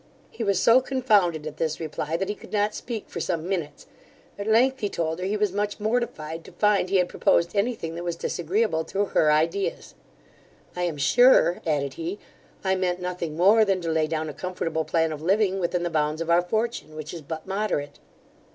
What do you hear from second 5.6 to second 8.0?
mortified to find he had proposed anything